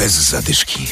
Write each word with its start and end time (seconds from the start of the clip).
Bez 0.00 0.30
zadyszki. 0.30 0.86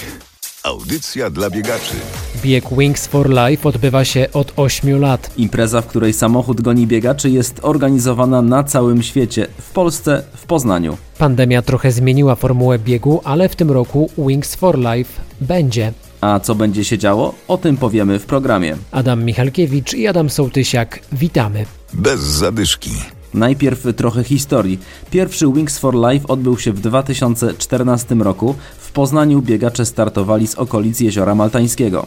Audycja 0.63 1.31
dla 1.31 1.51
biegaczy. 1.51 1.95
Bieg 2.43 2.65
Wings 2.79 3.07
for 3.07 3.31
Life 3.31 3.69
odbywa 3.69 4.05
się 4.05 4.27
od 4.33 4.53
8 4.57 5.01
lat. 5.01 5.31
Impreza, 5.37 5.81
w 5.83 5.87
której 5.87 6.13
samochód 6.13 6.61
goni 6.61 6.87
biegaczy, 6.87 7.31
jest 7.31 7.61
organizowana 7.63 8.43
na 8.43 8.65
całym 8.65 9.03
świecie. 9.03 9.47
W 9.61 9.71
Polsce, 9.71 10.23
w 10.37 10.47
Poznaniu. 10.47 10.97
Pandemia 11.19 11.63
trochę 11.63 11.93
zmieniła 11.93 12.35
formułę 12.35 12.79
biegu, 12.79 13.21
ale 13.25 13.49
w 13.49 13.57
tym 13.57 13.71
roku 13.71 14.11
Wings 14.19 14.55
for 14.55 14.79
Life 14.79 15.23
będzie. 15.41 15.93
A 16.21 16.41
co 16.41 16.55
będzie 16.55 16.85
się 16.85 16.99
działo? 16.99 17.35
O 17.49 17.59
tym 17.59 17.77
powiemy 17.77 18.19
w 18.19 18.27
programie. 18.27 18.77
Adam 18.91 19.25
Michalkiewicz 19.25 19.95
i 19.95 20.07
Adam 20.07 20.31
Sołtysiak, 20.31 21.01
witamy. 21.13 21.67
Bez 21.93 22.21
zadyszki. 22.21 22.91
Najpierw 23.39 23.97
trochę 23.97 24.25
historii. 24.25 24.79
Pierwszy 25.11 25.47
Wings 25.53 25.79
for 25.79 25.95
Life 25.95 26.29
odbył 26.29 26.59
się 26.59 26.73
w 26.73 26.81
2014 26.81 28.15
roku. 28.15 28.55
W 28.79 28.93
Poznaniu 28.93 29.43
biegacze 29.43 29.87
startowali 29.87 30.47
z 30.47 30.55
okolic 30.55 31.01
Jeziora 31.01 31.35
Maltańskiego. 31.35 32.07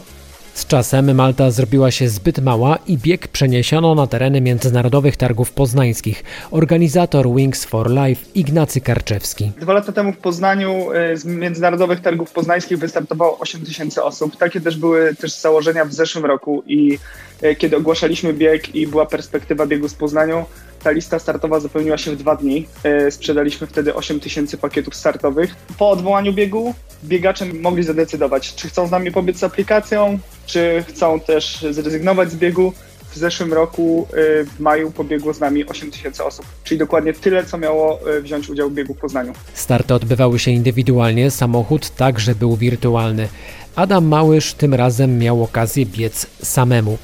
Z 0.54 0.66
czasem 0.66 1.14
Malta 1.14 1.50
zrobiła 1.50 1.90
się 1.90 2.08
zbyt 2.08 2.38
mała 2.38 2.78
i 2.86 2.98
bieg 2.98 3.28
przeniesiono 3.28 3.94
na 3.94 4.06
tereny 4.06 4.40
międzynarodowych 4.40 5.16
targów 5.16 5.50
poznańskich. 5.52 6.24
Organizator 6.50 7.34
Wings 7.34 7.64
for 7.64 7.90
Life 7.90 8.24
Ignacy 8.34 8.80
Karczewski. 8.80 9.52
Dwa 9.60 9.72
lata 9.72 9.92
temu 9.92 10.12
w 10.12 10.16
Poznaniu 10.16 10.92
e, 10.92 11.16
z 11.16 11.24
międzynarodowych 11.24 12.00
targów 12.00 12.30
poznańskich 12.30 12.78
wystartowało 12.78 13.38
8 13.38 13.60
tysięcy 13.60 14.02
osób. 14.02 14.36
Takie 14.36 14.60
też 14.60 14.76
były 14.76 15.14
też 15.14 15.40
założenia 15.40 15.84
w 15.84 15.92
zeszłym 15.92 16.24
roku 16.24 16.62
i 16.66 16.98
e, 17.42 17.54
kiedy 17.54 17.76
ogłaszaliśmy 17.76 18.32
bieg 18.32 18.74
i 18.74 18.86
była 18.86 19.06
perspektywa 19.06 19.66
biegu 19.66 19.88
z 19.88 19.94
Poznaniu, 19.94 20.44
ta 20.82 20.90
lista 20.90 21.18
startowa 21.18 21.60
zapełniła 21.60 21.98
się 21.98 22.10
w 22.10 22.16
dwa 22.16 22.36
dni. 22.36 22.66
E, 22.84 23.10
sprzedaliśmy 23.10 23.66
wtedy 23.66 23.94
8 23.94 24.20
tysięcy 24.20 24.58
pakietów 24.58 24.94
startowych. 24.94 25.54
Po 25.78 25.90
odwołaniu 25.90 26.32
biegu 26.32 26.74
biegacze 27.04 27.44
mogli 27.44 27.82
zadecydować, 27.82 28.54
czy 28.54 28.68
chcą 28.68 28.86
z 28.86 28.90
nami 28.90 29.12
pobiec 29.12 29.38
z 29.38 29.44
aplikacją, 29.44 30.18
czy 30.46 30.84
chcą 30.88 31.20
też 31.20 31.66
zrezygnować 31.70 32.30
z 32.30 32.36
biegu. 32.36 32.72
W 33.10 33.16
zeszłym 33.16 33.52
roku 33.52 34.06
e, 34.10 34.44
w 34.44 34.60
maju 34.60 34.90
pobiegło 34.90 35.34
z 35.34 35.40
nami 35.40 35.66
8 35.66 35.90
tysięcy 35.90 36.24
osób, 36.24 36.46
czyli 36.64 36.78
dokładnie 36.78 37.12
tyle, 37.12 37.44
co 37.46 37.58
miało 37.58 38.00
e, 38.16 38.20
wziąć 38.20 38.48
udział 38.48 38.70
w 38.70 38.74
biegu 38.74 38.94
w 38.94 38.98
Poznaniu. 38.98 39.32
Starty 39.54 39.94
odbywały 39.94 40.38
się 40.38 40.50
indywidualnie, 40.50 41.30
samochód 41.30 41.90
także 41.90 42.34
był 42.34 42.56
wirtualny. 42.56 43.28
Adam 43.76 44.06
Małysz 44.06 44.54
tym 44.54 44.74
razem 44.74 45.18
miał 45.18 45.42
okazję 45.42 45.86
biec 45.86 46.26
samemu. 46.42 46.98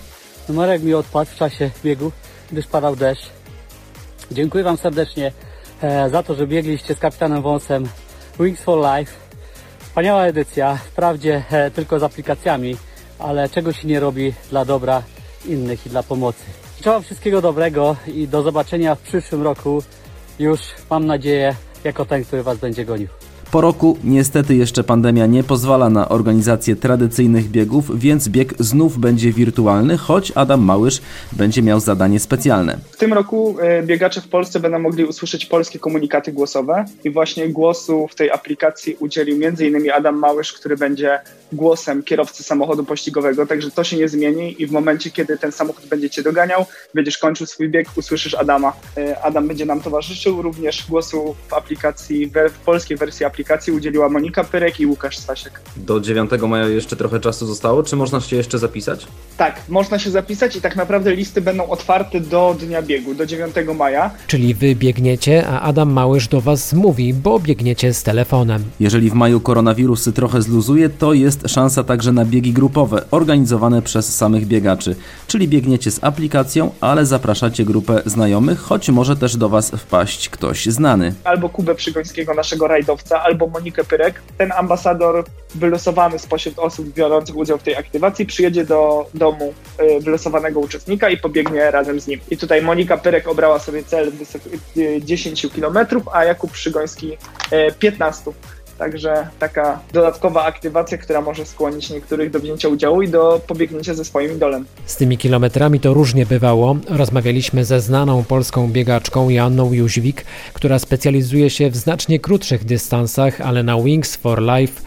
Numerek 0.48 0.82
mi 0.82 0.94
odpadł 0.94 1.30
w 1.30 1.34
czasie 1.34 1.70
biegu, 1.84 2.12
gdyż 2.52 2.66
padał 2.66 2.96
deszcz. 2.96 3.37
Dziękuję 4.30 4.64
Wam 4.64 4.76
serdecznie 4.76 5.32
e, 5.82 6.10
za 6.10 6.22
to, 6.22 6.34
że 6.34 6.46
biegliście 6.46 6.94
z 6.94 6.98
kapitanem 6.98 7.42
Wąsem 7.42 7.88
Wings 8.40 8.60
for 8.60 8.78
Life. 8.78 9.12
Wspaniała 9.78 10.24
edycja, 10.24 10.76
wprawdzie 10.76 11.42
e, 11.50 11.70
tylko 11.70 11.98
z 12.00 12.02
aplikacjami, 12.02 12.76
ale 13.18 13.48
czego 13.48 13.72
się 13.72 13.88
nie 13.88 14.00
robi 14.00 14.34
dla 14.50 14.64
dobra 14.64 15.02
innych 15.46 15.86
i 15.86 15.90
dla 15.90 16.02
pomocy. 16.02 16.44
Życzę 16.76 16.90
Wam 16.90 17.02
wszystkiego 17.02 17.40
dobrego 17.40 17.96
i 18.06 18.28
do 18.28 18.42
zobaczenia 18.42 18.94
w 18.94 19.00
przyszłym 19.00 19.42
roku. 19.42 19.82
Już 20.38 20.60
mam 20.90 21.06
nadzieję, 21.06 21.54
jako 21.84 22.04
ten, 22.04 22.24
który 22.24 22.42
Was 22.42 22.58
będzie 22.58 22.84
gonił. 22.84 23.08
Po 23.50 23.60
roku 23.60 23.98
niestety 24.04 24.54
jeszcze 24.54 24.84
pandemia 24.84 25.26
nie 25.26 25.44
pozwala 25.44 25.90
na 25.90 26.08
organizację 26.08 26.76
tradycyjnych 26.76 27.48
biegów, 27.48 28.00
więc 28.00 28.28
bieg 28.28 28.54
znów 28.58 28.98
będzie 28.98 29.32
wirtualny, 29.32 29.96
choć 29.96 30.32
Adam 30.34 30.60
Małysz 30.60 31.00
będzie 31.32 31.62
miał 31.62 31.80
zadanie 31.80 32.20
specjalne. 32.20 32.78
W 32.92 32.96
tym 32.96 33.12
roku 33.12 33.56
e, 33.60 33.82
biegacze 33.82 34.20
w 34.20 34.28
Polsce 34.28 34.60
będą 34.60 34.78
mogli 34.78 35.04
usłyszeć 35.04 35.46
polskie 35.46 35.78
komunikaty 35.78 36.32
głosowe 36.32 36.84
i 37.04 37.10
właśnie 37.10 37.48
głosu 37.48 38.08
w 38.08 38.14
tej 38.14 38.30
aplikacji 38.30 38.96
udzielił 39.00 39.46
m.in. 39.46 39.90
Adam 39.92 40.18
Małysz, 40.18 40.52
który 40.52 40.76
będzie 40.76 41.20
głosem 41.52 42.02
kierowcy 42.02 42.42
samochodu 42.42 42.84
pościgowego, 42.84 43.46
także 43.46 43.70
to 43.70 43.84
się 43.84 43.96
nie 43.96 44.08
zmieni 44.08 44.62
i 44.62 44.66
w 44.66 44.72
momencie, 44.72 45.10
kiedy 45.10 45.38
ten 45.38 45.52
samochód 45.52 45.86
będzie 45.86 46.10
cię 46.10 46.22
doganiał, 46.22 46.66
będziesz 46.94 47.18
kończył 47.18 47.46
swój 47.46 47.68
bieg, 47.68 47.88
usłyszysz 47.96 48.34
Adama. 48.34 48.72
E, 48.96 49.22
Adam 49.22 49.48
będzie 49.48 49.66
nam 49.66 49.80
towarzyszył, 49.80 50.42
również 50.42 50.86
głosu 50.88 51.34
w 51.48 51.54
aplikacji, 51.54 52.26
w 52.26 52.58
polskiej 52.64 52.96
wersji 52.96 53.26
aplikacji 53.26 53.37
udzieliła 53.74 54.08
Monika 54.08 54.44
Pyrek 54.44 54.80
i 54.80 54.86
Łukasz 54.86 55.18
Stasiek. 55.18 55.60
Do 55.76 56.00
9 56.00 56.30
maja 56.48 56.68
jeszcze 56.68 56.96
trochę 56.96 57.20
czasu 57.20 57.46
zostało, 57.46 57.82
czy 57.82 57.96
można 57.96 58.20
się 58.20 58.36
jeszcze 58.36 58.58
zapisać? 58.58 59.06
Tak, 59.36 59.60
można 59.68 59.98
się 59.98 60.10
zapisać 60.10 60.56
i 60.56 60.60
tak 60.60 60.76
naprawdę 60.76 61.14
listy 61.14 61.40
będą 61.40 61.68
otwarte 61.68 62.20
do 62.20 62.56
dnia 62.60 62.82
biegu, 62.82 63.14
do 63.14 63.26
9 63.26 63.54
maja. 63.76 64.10
Czyli 64.26 64.54
wy 64.54 64.74
biegniecie, 64.74 65.46
a 65.46 65.60
Adam 65.60 65.92
Małysz 65.92 66.28
do 66.28 66.40
was 66.40 66.72
mówi, 66.72 67.14
bo 67.14 67.40
biegniecie 67.40 67.94
z 67.94 68.02
telefonem. 68.02 68.64
Jeżeli 68.80 69.10
w 69.10 69.14
maju 69.14 69.40
koronawirus 69.40 70.08
trochę 70.14 70.42
zluzuje, 70.42 70.88
to 70.88 71.12
jest 71.12 71.48
szansa 71.48 71.84
także 71.84 72.12
na 72.12 72.24
biegi 72.24 72.52
grupowe, 72.52 73.04
organizowane 73.10 73.82
przez 73.82 74.16
samych 74.16 74.46
biegaczy. 74.46 74.96
Czyli 75.26 75.48
biegniecie 75.48 75.90
z 75.90 76.04
aplikacją, 76.04 76.70
ale 76.80 77.06
zapraszacie 77.06 77.64
grupę 77.64 78.02
znajomych, 78.06 78.60
choć 78.60 78.88
może 78.88 79.16
też 79.16 79.36
do 79.36 79.48
was 79.48 79.70
wpaść 79.70 80.28
ktoś 80.28 80.66
znany. 80.66 81.14
Albo 81.24 81.48
Kubę 81.48 81.74
Przygońskiego, 81.74 82.34
naszego 82.34 82.68
rajdowca, 82.68 83.22
albo 83.28 83.46
Monikę 83.46 83.84
Pyrek. 83.84 84.22
Ten 84.38 84.52
ambasador 84.52 85.24
wylosowany 85.54 86.18
spośród 86.18 86.58
osób 86.58 86.88
biorących 86.88 87.36
udział 87.36 87.58
w 87.58 87.62
tej 87.62 87.76
aktywacji 87.76 88.26
przyjedzie 88.26 88.64
do 88.64 89.06
domu 89.14 89.54
y, 89.80 90.00
wylosowanego 90.00 90.60
uczestnika 90.60 91.10
i 91.10 91.16
pobiegnie 91.16 91.70
razem 91.70 92.00
z 92.00 92.06
nim. 92.06 92.20
I 92.30 92.36
tutaj 92.36 92.62
Monika 92.62 92.96
Pyrek 92.96 93.28
obrała 93.28 93.58
sobie 93.58 93.82
cel 93.84 94.12
wysok- 94.12 94.58
y, 94.76 95.00
10 95.02 95.46
km, 95.54 95.78
a 96.12 96.24
Jakub 96.24 96.50
Przygoński 96.52 97.12
y, 97.12 97.74
15. 97.78 98.32
Także 98.78 99.28
taka 99.38 99.80
dodatkowa 99.92 100.44
aktywacja, 100.44 100.98
która 100.98 101.20
może 101.20 101.46
skłonić 101.46 101.90
niektórych 101.90 102.30
do 102.30 102.40
wzięcia 102.40 102.68
udziału 102.68 103.02
i 103.02 103.08
do 103.08 103.40
pobiegnięcia 103.46 103.94
ze 103.94 104.04
swoim 104.04 104.32
idolem. 104.36 104.64
Z 104.86 104.96
tymi 104.96 105.18
kilometrami 105.18 105.80
to 105.80 105.94
różnie 105.94 106.26
bywało. 106.26 106.76
Rozmawialiśmy 106.88 107.64
ze 107.64 107.80
znaną 107.80 108.24
polską 108.24 108.68
biegaczką 108.68 109.30
Joanną 109.30 109.72
Jóźwik, 109.72 110.24
która 110.52 110.78
specjalizuje 110.78 111.50
się 111.50 111.70
w 111.70 111.76
znacznie 111.76 112.20
krótszych 112.20 112.64
dystansach, 112.64 113.40
ale 113.40 113.62
na 113.62 113.76
Wings 113.82 114.16
for 114.16 114.42
Life 114.42 114.82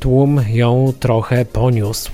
tłum 0.00 0.40
ją 0.48 0.92
trochę 1.00 1.44
poniósł. 1.44 2.10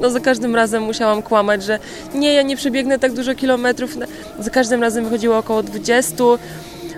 No 0.00 0.10
za 0.10 0.20
każdym 0.20 0.56
razem 0.56 0.82
musiałam 0.82 1.22
kłamać, 1.22 1.64
że 1.64 1.78
nie, 2.14 2.34
ja 2.34 2.42
nie 2.42 2.56
przebiegnę 2.56 2.98
tak 2.98 3.12
dużo 3.12 3.34
kilometrów. 3.34 3.96
Za 4.38 4.50
każdym 4.50 4.82
razem 4.82 5.04
wychodziło 5.04 5.38
około 5.38 5.62
20. 5.62 6.24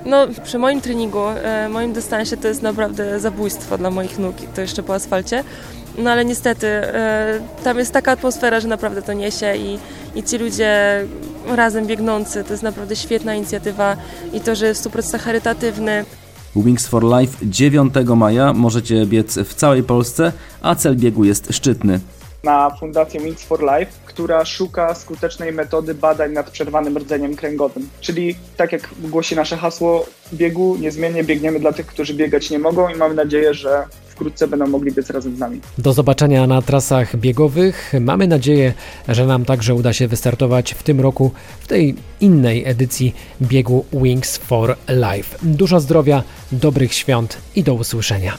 No 0.07 0.27
przy 0.45 0.59
moim 0.59 0.81
treningu, 0.81 1.25
e, 1.29 1.69
moim 1.69 1.93
dystansie 1.93 2.37
to 2.37 2.49
jest 2.49 2.63
naprawdę 2.63 3.21
zabójstwo 3.21 3.79
dla 3.79 3.91
moich 3.91 4.19
nóg, 4.19 4.37
to 4.55 4.61
jeszcze 4.61 4.83
po 4.83 4.95
asfalcie. 4.95 5.45
No 5.99 6.11
ale 6.11 6.25
niestety 6.25 6.67
e, 6.67 7.41
tam 7.65 7.79
jest 7.79 7.93
taka 7.93 8.13
atmosfera, 8.13 8.61
że 8.61 8.69
naprawdę 8.69 9.03
to 9.03 9.13
niesie 9.13 9.57
i, 9.57 9.79
i 10.15 10.23
ci 10.23 10.39
ludzie 10.39 11.05
razem 11.47 11.87
biegnący, 11.87 12.45
to 12.45 12.53
jest 12.53 12.63
naprawdę 12.63 12.97
świetna 12.97 13.35
inicjatywa 13.35 13.97
i 14.33 14.41
to, 14.41 14.55
że 14.55 14.67
jest 14.67 14.89
w 14.89 14.91
100% 14.91 15.19
charytatywny. 15.19 16.05
Wings 16.57 16.87
for 16.87 17.05
Life 17.05 17.37
9 17.43 17.95
maja 18.17 18.53
możecie 18.53 19.07
biec 19.07 19.39
w 19.39 19.55
całej 19.55 19.83
Polsce, 19.83 20.33
a 20.63 20.75
cel 20.75 20.97
biegu 20.97 21.25
jest 21.25 21.49
szczytny. 21.51 22.01
Na 22.45 22.71
Fundację 22.71 23.21
Wings 23.21 23.43
for 23.43 23.61
Life, 23.61 23.93
która 24.07 24.45
szuka 24.45 24.95
skutecznej 24.95 25.53
metody 25.53 25.95
badań 25.95 26.33
nad 26.33 26.51
przerwanym 26.51 26.99
rdzeniem 26.99 27.37
kręgowym. 27.37 27.89
Czyli 28.01 28.37
tak 28.57 28.73
jak 28.73 28.89
głosi 29.01 29.37
nasze 29.37 29.57
hasło 29.57 30.07
biegu, 30.33 30.77
niezmiennie 30.81 31.25
biegniemy 31.25 31.61
dla 31.61 31.73
tych, 31.73 31.87
którzy 31.87 32.15
biegać 32.15 32.51
nie 32.51 32.59
mogą 32.59 32.89
i 32.89 32.97
mamy 32.97 33.15
nadzieję, 33.15 33.55
że 33.55 33.85
wkrótce 34.19 34.49
będą 34.49 34.67
mogli 34.67 34.93
biec 34.93 35.11
razem 35.11 35.37
z 35.37 35.39
nami. 35.39 35.61
Do 35.79 35.93
zobaczenia 35.93 36.47
na 36.47 36.63
trasach 36.63 37.17
biegowych. 37.17 37.93
Mamy 38.01 38.27
nadzieję, 38.27 38.73
że 39.09 39.27
nam 39.27 39.45
także 39.45 39.75
uda 39.75 39.93
się 39.93 40.09
wystartować 40.09 40.75
w 40.75 40.83
tym 40.83 41.01
roku 41.01 41.31
w 41.61 41.67
tej 41.67 41.95
innej 42.21 42.69
edycji 42.69 43.15
biegu 43.43 43.85
Wings 43.93 44.37
for 44.37 44.77
Life. 44.89 45.39
Dużo 45.43 45.81
zdrowia, 45.81 46.23
dobrych 46.53 46.95
świąt 46.95 47.39
i 47.57 47.63
do 47.63 47.75
usłyszenia. 47.75 48.39